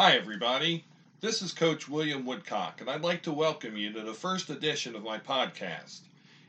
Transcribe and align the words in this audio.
Hi, 0.00 0.12
everybody. 0.12 0.84
This 1.20 1.42
is 1.42 1.52
Coach 1.52 1.88
William 1.88 2.24
Woodcock, 2.24 2.80
and 2.80 2.88
I'd 2.88 3.02
like 3.02 3.24
to 3.24 3.32
welcome 3.32 3.76
you 3.76 3.92
to 3.92 4.02
the 4.02 4.14
first 4.14 4.48
edition 4.48 4.94
of 4.94 5.02
my 5.02 5.18
podcast. 5.18 6.02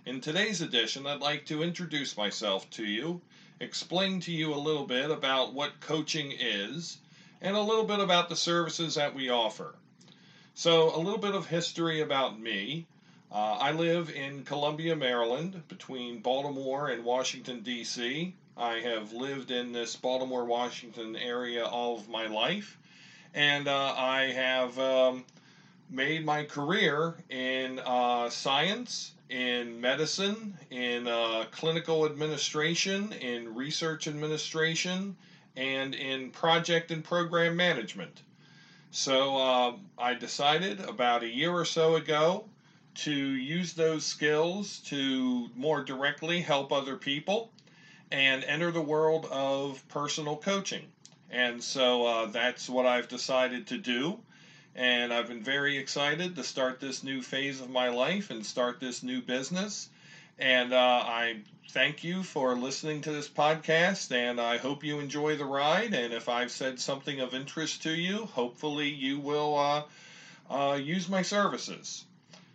In 0.05 0.21
today's 0.21 0.61
edition, 0.61 1.07
I'd 1.07 1.19
like 1.19 1.47
to 1.47 1.63
introduce 1.63 2.15
myself 2.15 2.69
to 2.69 2.85
you, 2.85 3.21
explain 3.59 4.19
to 4.19 4.31
you 4.31 4.53
a 4.53 4.55
little 4.55 4.85
bit 4.85 5.09
about 5.09 5.55
what 5.55 5.79
coaching 5.79 6.31
is, 6.39 6.99
and 7.41 7.55
a 7.55 7.61
little 7.61 7.85
bit 7.85 7.99
about 7.99 8.29
the 8.29 8.35
services 8.35 8.93
that 8.93 9.15
we 9.15 9.29
offer. 9.29 9.73
So, 10.53 10.95
a 10.95 11.01
little 11.01 11.17
bit 11.17 11.33
of 11.33 11.47
history 11.47 12.01
about 12.01 12.39
me. 12.39 12.85
Uh, 13.31 13.57
I 13.59 13.71
live 13.71 14.11
in 14.11 14.43
Columbia, 14.43 14.95
Maryland, 14.95 15.67
between 15.67 16.19
Baltimore 16.19 16.89
and 16.89 17.03
Washington, 17.03 17.61
D.C. 17.61 18.35
I 18.55 18.73
have 18.81 19.11
lived 19.11 19.49
in 19.49 19.71
this 19.71 19.95
Baltimore, 19.95 20.45
Washington 20.45 21.15
area 21.15 21.65
all 21.65 21.97
of 21.97 22.07
my 22.07 22.27
life 22.27 22.77
and 23.33 23.67
uh, 23.67 23.93
I 23.97 24.31
have 24.35 24.77
um, 24.79 25.25
made 25.89 26.25
my 26.25 26.43
career 26.43 27.15
in 27.29 27.79
uh, 27.79 28.29
science, 28.29 29.13
in 29.29 29.79
medicine, 29.79 30.57
in 30.69 31.07
uh, 31.07 31.45
clinical 31.51 32.05
administration, 32.05 33.13
in 33.13 33.53
research 33.55 34.07
administration, 34.07 35.15
and 35.55 35.93
in 35.95 36.31
project 36.31 36.91
and 36.91 37.03
program 37.03 37.55
management. 37.55 38.21
So 38.91 39.37
uh, 39.37 39.73
I 39.97 40.15
decided 40.15 40.79
about 40.81 41.23
a 41.23 41.29
year 41.29 41.51
or 41.51 41.65
so 41.65 41.95
ago 41.95 42.45
to 42.95 43.13
use 43.13 43.73
those 43.73 44.05
skills 44.05 44.79
to 44.79 45.49
more 45.55 45.83
directly 45.83 46.41
help 46.41 46.71
other 46.71 46.97
people 46.97 47.51
and 48.11 48.43
enter 48.43 48.71
the 48.71 48.81
world 48.81 49.27
of 49.27 49.87
personal 49.87 50.35
coaching. 50.35 50.85
And 51.31 51.63
so 51.63 52.05
uh, 52.05 52.25
that's 52.27 52.69
what 52.69 52.85
I've 52.85 53.07
decided 53.07 53.67
to 53.67 53.77
do. 53.77 54.19
And 54.75 55.13
I've 55.13 55.27
been 55.27 55.43
very 55.43 55.77
excited 55.77 56.35
to 56.35 56.43
start 56.43 56.79
this 56.79 57.03
new 57.03 57.21
phase 57.21 57.61
of 57.61 57.69
my 57.69 57.89
life 57.89 58.29
and 58.29 58.45
start 58.45 58.79
this 58.79 59.03
new 59.03 59.21
business. 59.21 59.89
And 60.37 60.73
uh, 60.73 61.03
I 61.05 61.41
thank 61.71 62.03
you 62.03 62.23
for 62.23 62.55
listening 62.55 63.01
to 63.01 63.11
this 63.11 63.27
podcast, 63.27 64.11
and 64.11 64.39
I 64.39 64.57
hope 64.57 64.83
you 64.83 64.99
enjoy 64.99 65.35
the 65.35 65.45
ride. 65.45 65.93
And 65.93 66.13
if 66.13 66.29
I've 66.29 66.51
said 66.51 66.79
something 66.79 67.19
of 67.19 67.35
interest 67.35 67.83
to 67.83 67.91
you, 67.91 68.25
hopefully 68.25 68.89
you 68.89 69.19
will 69.19 69.57
uh, 69.57 69.83
uh 70.49 70.75
use 70.75 71.09
my 71.09 71.21
services. 71.21 72.05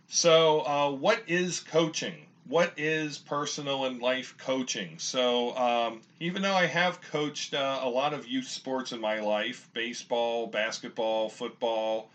So, 0.08 0.60
uh, 0.60 0.90
what 0.90 1.22
is 1.26 1.60
coaching? 1.60 2.26
What 2.46 2.72
is 2.76 3.18
personal 3.18 3.86
and 3.86 4.00
life 4.02 4.34
coaching? 4.38 4.98
So, 4.98 5.56
um, 5.56 6.02
even 6.20 6.42
though 6.42 6.54
I 6.54 6.66
have 6.66 7.00
coached 7.00 7.54
uh, 7.54 7.80
a 7.82 7.88
lot 7.88 8.12
of 8.12 8.26
youth 8.26 8.48
sports 8.48 8.92
in 8.92 9.00
my 9.00 9.20
life 9.20 9.68
baseball, 9.72 10.46
basketball, 10.46 11.28
football, 11.28 12.10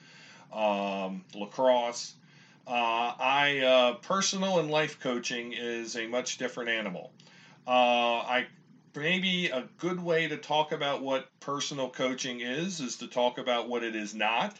um, 0.53 1.23
lacrosse 1.35 2.13
uh, 2.69 3.15
I 3.19 3.59
uh, 3.65 3.93
personal 3.95 4.59
and 4.59 4.69
life 4.69 4.99
coaching 4.99 5.53
is 5.53 5.95
a 5.95 6.05
much 6.05 6.37
different 6.37 6.69
animal. 6.69 7.11
Uh, 7.67 7.71
I 8.21 8.47
maybe 8.95 9.47
a 9.47 9.67
good 9.77 9.99
way 9.99 10.27
to 10.27 10.37
talk 10.37 10.71
about 10.71 11.01
what 11.01 11.27
personal 11.39 11.89
coaching 11.89 12.41
is 12.41 12.79
is 12.79 12.97
to 12.97 13.07
talk 13.07 13.39
about 13.39 13.67
what 13.67 13.83
it 13.83 13.95
is 13.95 14.13
not. 14.13 14.55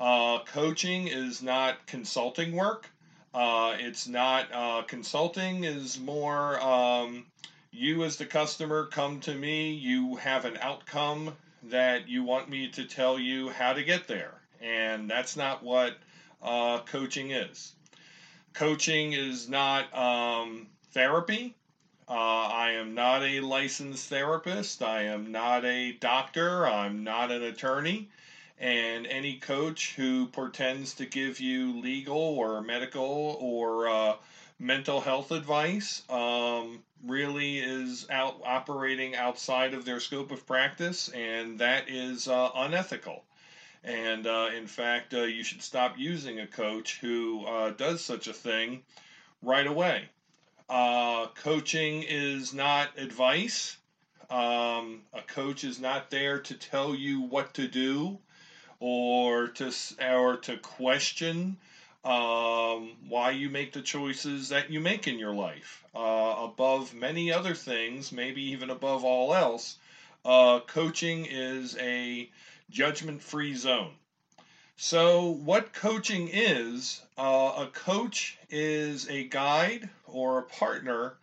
Uh, 0.00 0.38
coaching 0.44 1.06
is 1.06 1.42
not 1.42 1.86
consulting 1.86 2.52
work. 2.56 2.88
Uh, 3.34 3.74
it's 3.80 4.06
not 4.06 4.46
uh, 4.52 4.82
consulting 4.82 5.64
is 5.64 5.98
more 5.98 6.60
um, 6.60 7.26
you 7.72 8.04
as 8.04 8.16
the 8.16 8.24
customer 8.24 8.86
come 8.86 9.18
to 9.20 9.34
me. 9.34 9.72
You 9.72 10.14
have 10.16 10.44
an 10.44 10.56
outcome 10.60 11.34
that 11.64 12.08
you 12.08 12.22
want 12.22 12.48
me 12.48 12.68
to 12.68 12.84
tell 12.84 13.18
you 13.18 13.48
how 13.48 13.72
to 13.72 13.82
get 13.82 14.06
there, 14.06 14.34
and 14.60 15.10
that's 15.10 15.36
not 15.36 15.64
what 15.64 15.96
uh, 16.42 16.78
coaching 16.82 17.32
is. 17.32 17.72
Coaching 18.52 19.14
is 19.14 19.48
not 19.48 19.92
um, 19.92 20.68
therapy. 20.92 21.56
Uh, 22.08 22.12
I 22.12 22.72
am 22.72 22.94
not 22.94 23.22
a 23.24 23.40
licensed 23.40 24.08
therapist. 24.08 24.80
I 24.80 25.04
am 25.04 25.32
not 25.32 25.64
a 25.64 25.92
doctor. 25.92 26.68
I'm 26.68 27.02
not 27.02 27.32
an 27.32 27.42
attorney. 27.42 28.10
And 28.58 29.06
any 29.06 29.38
coach 29.38 29.94
who 29.96 30.26
pretends 30.28 30.94
to 30.94 31.06
give 31.06 31.40
you 31.40 31.80
legal 31.80 32.16
or 32.16 32.62
medical 32.62 33.36
or 33.40 33.88
uh, 33.88 34.16
mental 34.58 35.00
health 35.00 35.32
advice 35.32 36.02
um, 36.08 36.82
really 37.04 37.58
is 37.58 38.08
out 38.10 38.40
operating 38.44 39.16
outside 39.16 39.74
of 39.74 39.84
their 39.84 40.00
scope 40.00 40.30
of 40.30 40.46
practice, 40.46 41.08
and 41.08 41.58
that 41.58 41.88
is 41.88 42.28
uh, 42.28 42.50
unethical. 42.54 43.24
And 43.82 44.26
uh, 44.26 44.50
in 44.56 44.66
fact, 44.66 45.12
uh, 45.12 45.22
you 45.22 45.44
should 45.44 45.62
stop 45.62 45.98
using 45.98 46.40
a 46.40 46.46
coach 46.46 46.98
who 47.00 47.44
uh, 47.44 47.70
does 47.70 48.02
such 48.02 48.28
a 48.28 48.32
thing 48.32 48.82
right 49.42 49.66
away. 49.66 50.08
Uh, 50.68 51.26
coaching 51.34 52.02
is 52.08 52.54
not 52.54 52.98
advice. 52.98 53.76
Um, 54.30 55.02
a 55.12 55.20
coach 55.26 55.64
is 55.64 55.78
not 55.78 56.10
there 56.10 56.38
to 56.40 56.54
tell 56.54 56.94
you 56.94 57.20
what 57.20 57.52
to 57.54 57.68
do 57.68 58.18
or 58.84 59.48
to 59.48 59.72
or 59.98 60.36
to 60.36 60.58
question 60.58 61.56
um, 62.04 62.92
why 63.08 63.30
you 63.30 63.48
make 63.48 63.72
the 63.72 63.80
choices 63.80 64.50
that 64.50 64.68
you 64.70 64.78
make 64.78 65.08
in 65.08 65.18
your 65.18 65.32
life. 65.32 65.82
Uh, 65.94 66.34
above 66.40 66.92
many 66.92 67.32
other 67.32 67.54
things, 67.54 68.12
maybe 68.12 68.42
even 68.42 68.68
above 68.68 69.02
all 69.02 69.34
else, 69.34 69.78
uh, 70.26 70.60
coaching 70.66 71.24
is 71.24 71.78
a 71.78 72.28
judgment 72.68 73.22
free 73.22 73.54
zone. 73.54 73.92
So, 74.76 75.28
what 75.30 75.72
coaching 75.72 76.28
is 76.30 77.00
uh, 77.16 77.54
a 77.56 77.68
coach 77.68 78.36
is 78.50 79.08
a 79.08 79.24
guide 79.24 79.88
or 80.04 80.40
a 80.40 80.42
partner 80.42 81.14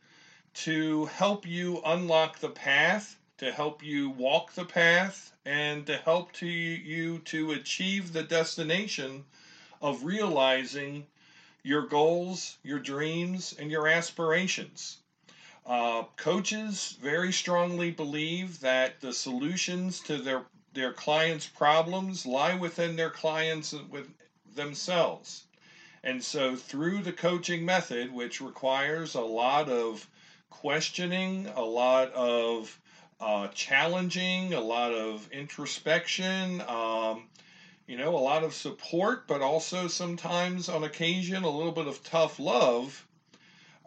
to 0.65 1.05
help 1.05 1.45
you 1.45 1.79
unlock 1.85 2.39
the 2.39 2.49
path 2.49 3.17
to 3.41 3.51
help 3.51 3.81
you 3.81 4.07
walk 4.11 4.53
the 4.53 4.63
path 4.63 5.31
and 5.45 5.87
to 5.87 5.97
help 5.97 6.31
to 6.31 6.45
you 6.45 7.17
to 7.25 7.53
achieve 7.53 8.13
the 8.13 8.21
destination 8.21 9.25
of 9.81 10.03
realizing 10.03 11.07
your 11.63 11.87
goals, 11.87 12.59
your 12.61 12.77
dreams, 12.77 13.55
and 13.57 13.71
your 13.71 13.87
aspirations. 13.87 14.97
Uh, 15.65 16.03
coaches 16.17 16.95
very 17.01 17.31
strongly 17.31 17.89
believe 17.89 18.59
that 18.59 19.01
the 19.01 19.11
solutions 19.11 19.99
to 20.01 20.19
their 20.19 20.43
their 20.73 20.93
clients' 20.93 21.47
problems 21.47 22.27
lie 22.27 22.53
within 22.53 22.95
their 22.95 23.09
clients 23.09 23.73
with 23.89 24.07
themselves. 24.53 25.45
And 26.03 26.23
so 26.23 26.55
through 26.55 27.01
the 27.01 27.11
coaching 27.11 27.65
method, 27.65 28.13
which 28.13 28.39
requires 28.39 29.15
a 29.15 29.21
lot 29.21 29.67
of 29.67 30.07
questioning, 30.51 31.47
a 31.55 31.63
lot 31.63 32.13
of 32.13 32.79
uh, 33.21 33.47
challenging, 33.49 34.53
a 34.53 34.59
lot 34.59 34.91
of 34.91 35.29
introspection, 35.31 36.59
um, 36.67 37.27
you 37.85 37.95
know, 37.95 38.15
a 38.15 38.17
lot 38.17 38.43
of 38.43 38.53
support, 38.53 39.27
but 39.27 39.41
also 39.41 39.87
sometimes 39.87 40.67
on 40.67 40.83
occasion 40.83 41.43
a 41.43 41.49
little 41.49 41.71
bit 41.71 41.85
of 41.85 42.03
tough 42.03 42.39
love. 42.39 43.05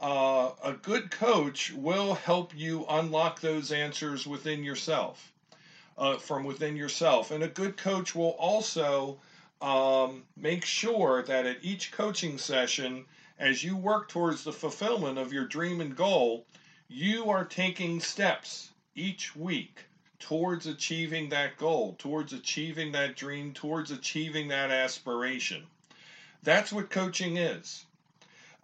Uh, 0.00 0.50
a 0.62 0.72
good 0.72 1.10
coach 1.10 1.72
will 1.72 2.14
help 2.14 2.56
you 2.56 2.86
unlock 2.88 3.40
those 3.40 3.72
answers 3.72 4.26
within 4.26 4.62
yourself, 4.62 5.32
uh, 5.98 6.16
from 6.16 6.44
within 6.44 6.76
yourself. 6.76 7.30
And 7.30 7.42
a 7.42 7.48
good 7.48 7.76
coach 7.76 8.14
will 8.14 8.36
also 8.38 9.18
um, 9.60 10.22
make 10.36 10.64
sure 10.64 11.22
that 11.22 11.46
at 11.46 11.58
each 11.62 11.90
coaching 11.90 12.38
session, 12.38 13.04
as 13.38 13.64
you 13.64 13.76
work 13.76 14.08
towards 14.08 14.44
the 14.44 14.52
fulfillment 14.52 15.18
of 15.18 15.32
your 15.32 15.46
dream 15.46 15.80
and 15.80 15.96
goal, 15.96 16.46
you 16.88 17.30
are 17.30 17.44
taking 17.44 17.98
steps 17.98 18.70
each 18.94 19.34
week 19.36 19.84
towards 20.18 20.66
achieving 20.66 21.28
that 21.28 21.56
goal, 21.58 21.94
towards 21.98 22.32
achieving 22.32 22.92
that 22.92 23.16
dream, 23.16 23.52
towards 23.52 23.90
achieving 23.90 24.48
that 24.48 24.70
aspiration. 24.70 25.62
That's 26.42 26.72
what 26.72 26.90
coaching 26.90 27.36
is. 27.36 27.84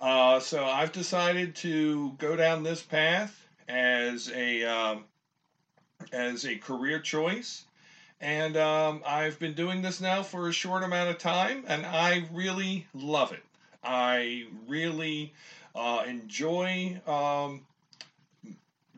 Uh, 0.01 0.41
so 0.41 0.65
I've 0.65 0.93
decided 0.93 1.55
to 1.57 2.13
go 2.13 2.35
down 2.35 2.63
this 2.63 2.83
path 2.83 3.47
as 3.69 4.31
a 4.35 4.65
um, 4.65 5.05
as 6.13 6.47
a 6.47 6.57
career 6.57 6.99
choice, 6.99 7.65
and 8.21 8.57
um, 8.57 9.03
I've 9.07 9.39
been 9.39 9.53
doing 9.53 9.83
this 9.83 10.01
now 10.01 10.23
for 10.23 10.49
a 10.49 10.53
short 10.53 10.83
amount 10.83 11.11
of 11.11 11.19
time, 11.19 11.65
and 11.69 11.85
I 11.85 12.27
really 12.33 12.87
love 12.95 13.33
it. 13.33 13.43
I 13.85 14.47
really 14.67 15.35
uh, 15.75 16.05
enjoy 16.07 17.01
um, 17.07 17.67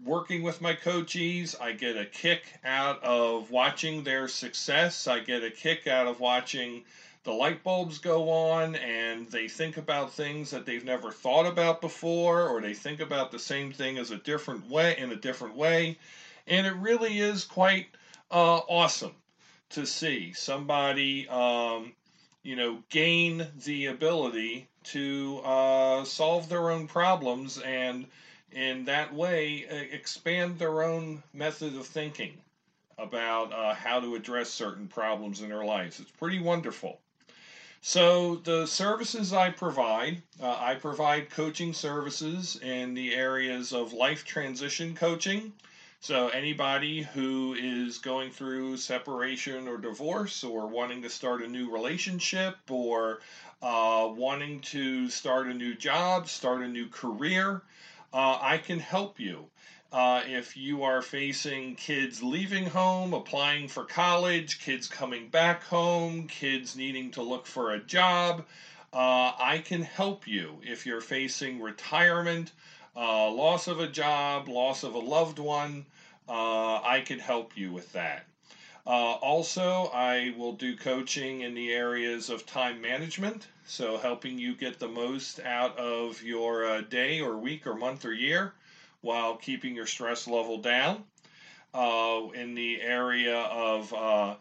working 0.04 0.42
with 0.42 0.60
my 0.60 0.74
coachees. 0.74 1.60
I 1.60 1.72
get 1.72 1.96
a 1.96 2.04
kick 2.04 2.44
out 2.64 3.02
of 3.02 3.50
watching 3.50 4.04
their 4.04 4.28
success. 4.28 5.06
I 5.06 5.20
get 5.20 5.44
a 5.44 5.50
kick 5.50 5.86
out 5.86 6.06
of 6.06 6.20
watching 6.20 6.84
the 7.24 7.32
light 7.32 7.62
bulbs 7.62 7.98
go 7.98 8.30
on 8.30 8.74
and 8.74 9.28
they 9.28 9.46
think 9.46 9.76
about 9.76 10.12
things 10.12 10.50
that 10.50 10.66
they've 10.66 10.84
never 10.84 11.12
thought 11.12 11.46
about 11.46 11.80
before 11.80 12.48
or 12.48 12.60
they 12.60 12.74
think 12.74 13.00
about 13.00 13.30
the 13.30 13.38
same 13.38 13.72
thing 13.72 13.98
as 13.98 14.10
a 14.10 14.16
different 14.16 14.68
way 14.68 14.96
in 14.98 15.12
a 15.12 15.16
different 15.16 15.54
way 15.54 15.96
and 16.46 16.66
it 16.66 16.74
really 16.76 17.18
is 17.18 17.44
quite 17.44 17.86
uh, 18.30 18.60
awesome 18.68 19.14
to 19.70 19.86
see 19.86 20.32
somebody, 20.32 21.28
um, 21.28 21.92
you 22.42 22.56
know, 22.56 22.82
gain 22.90 23.46
the 23.64 23.86
ability 23.86 24.68
to 24.84 25.40
uh, 25.44 26.04
solve 26.04 26.48
their 26.48 26.70
own 26.70 26.86
problems 26.86 27.58
and 27.58 28.06
in 28.52 28.84
that 28.84 29.12
way 29.14 29.66
expand 29.90 30.58
their 30.58 30.82
own 30.82 31.22
method 31.32 31.76
of 31.76 31.86
thinking 31.86 32.32
about 32.98 33.52
uh, 33.52 33.74
how 33.74 34.00
to 34.00 34.14
address 34.14 34.50
certain 34.50 34.86
problems 34.86 35.40
in 35.40 35.48
their 35.48 35.64
lives. 35.64 36.00
It's 36.00 36.10
pretty 36.10 36.38
wonderful. 36.38 36.98
So, 37.84 38.36
the 38.36 38.64
services 38.66 39.32
I 39.32 39.50
provide, 39.50 40.22
uh, 40.40 40.56
I 40.56 40.76
provide 40.76 41.30
coaching 41.30 41.72
services 41.72 42.56
in 42.62 42.94
the 42.94 43.12
areas 43.12 43.72
of 43.72 43.92
life 43.92 44.24
transition 44.24 44.94
coaching. 44.94 45.52
So, 45.98 46.28
anybody 46.28 47.02
who 47.02 47.54
is 47.58 47.98
going 47.98 48.30
through 48.30 48.76
separation 48.76 49.66
or 49.66 49.78
divorce, 49.78 50.44
or 50.44 50.68
wanting 50.68 51.02
to 51.02 51.10
start 51.10 51.42
a 51.42 51.48
new 51.48 51.70
relationship, 51.70 52.56
or 52.70 53.18
uh, 53.62 54.08
wanting 54.14 54.60
to 54.60 55.08
start 55.08 55.48
a 55.48 55.54
new 55.54 55.74
job, 55.74 56.28
start 56.28 56.62
a 56.62 56.68
new 56.68 56.86
career, 56.86 57.62
uh, 58.12 58.38
I 58.40 58.58
can 58.58 58.78
help 58.78 59.18
you. 59.18 59.46
Uh, 59.92 60.22
if 60.26 60.56
you 60.56 60.84
are 60.84 61.02
facing 61.02 61.74
kids 61.74 62.22
leaving 62.22 62.64
home, 62.66 63.12
applying 63.12 63.68
for 63.68 63.84
college, 63.84 64.58
kids 64.58 64.88
coming 64.88 65.28
back 65.28 65.62
home, 65.64 66.26
kids 66.28 66.74
needing 66.74 67.10
to 67.10 67.22
look 67.22 67.46
for 67.46 67.72
a 67.72 67.78
job, 67.78 68.46
uh, 68.94 69.32
I 69.38 69.62
can 69.64 69.82
help 69.82 70.26
you. 70.26 70.60
If 70.62 70.86
you're 70.86 71.02
facing 71.02 71.60
retirement, 71.60 72.52
uh, 72.96 73.30
loss 73.30 73.68
of 73.68 73.80
a 73.80 73.86
job, 73.86 74.48
loss 74.48 74.82
of 74.82 74.94
a 74.94 74.98
loved 74.98 75.38
one, 75.38 75.84
uh, 76.28 76.80
I 76.82 77.02
can 77.04 77.18
help 77.18 77.56
you 77.56 77.70
with 77.72 77.92
that. 77.92 78.24
Uh, 78.84 79.14
also, 79.22 79.90
I 79.94 80.34
will 80.36 80.54
do 80.54 80.76
coaching 80.76 81.42
in 81.42 81.54
the 81.54 81.72
areas 81.72 82.30
of 82.30 82.46
time 82.46 82.80
management, 82.80 83.46
so 83.64 83.96
helping 83.96 84.38
you 84.38 84.56
get 84.56 84.80
the 84.80 84.88
most 84.88 85.38
out 85.38 85.78
of 85.78 86.20
your 86.22 86.66
uh, 86.66 86.80
day 86.80 87.20
or 87.20 87.36
week 87.36 87.66
or 87.66 87.74
month 87.76 88.04
or 88.04 88.12
year 88.12 88.54
while 89.00 89.36
keeping 89.36 89.76
your 89.76 89.86
stress 89.86 90.26
level 90.26 90.58
down. 90.58 91.04
Uh, 91.74 92.28
in 92.34 92.54
the 92.54 92.82
area 92.82 93.38
of 93.38 93.94
uh, 93.94 94.34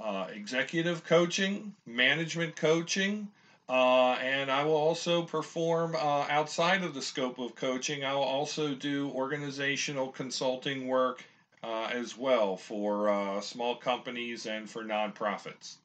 uh, 0.00 0.28
executive 0.32 1.02
coaching, 1.02 1.74
management 1.86 2.54
coaching, 2.54 3.26
uh, 3.68 4.12
and 4.12 4.48
I 4.48 4.62
will 4.62 4.76
also 4.76 5.22
perform 5.22 5.96
outside 5.96 6.84
of 6.84 6.94
the 6.94 7.02
scope 7.02 7.40
of 7.40 7.56
coaching. 7.56 8.04
I 8.04 8.14
will 8.14 8.22
also 8.22 8.74
do 8.74 9.10
organizational 9.10 10.08
consulting 10.08 10.86
work 10.86 11.24
uh, 11.62 11.90
as 11.92 12.16
well 12.16 12.56
for 12.56 13.40
small 13.42 13.76
companies 13.76 14.46
and 14.46 14.68
for 14.68 14.84
nonprofits. 14.84 15.76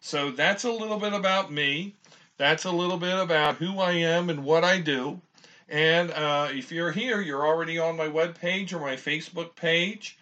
So 0.00 0.30
that's 0.30 0.64
a 0.64 0.70
little 0.70 0.98
bit 0.98 1.12
about 1.12 1.50
me. 1.50 1.94
That's 2.36 2.64
a 2.64 2.70
little 2.70 2.98
bit 2.98 3.18
about 3.18 3.56
who 3.56 3.78
I 3.78 3.92
am 3.92 4.28
and 4.28 4.44
what 4.44 4.64
I 4.64 4.80
do. 4.80 5.20
And 5.68 6.10
uh, 6.10 6.48
if 6.50 6.72
you're 6.72 6.92
here, 6.92 7.20
you're 7.20 7.46
already 7.46 7.78
on 7.78 7.96
my 7.96 8.08
web 8.08 8.38
page 8.38 8.74
or 8.74 8.80
my 8.80 8.96
Facebook 8.96 9.54
page. 9.54 10.18